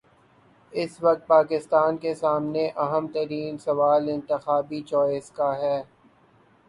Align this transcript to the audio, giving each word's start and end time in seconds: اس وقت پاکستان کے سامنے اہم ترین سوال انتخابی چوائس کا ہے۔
اس 0.73 0.91
وقت 1.03 1.27
پاکستان 1.27 1.97
کے 1.97 2.13
سامنے 2.15 2.67
اہم 2.77 3.07
ترین 3.07 3.57
سوال 3.57 4.09
انتخابی 4.09 4.81
چوائس 4.81 5.31
کا 5.31 5.55
ہے۔ 5.57 5.81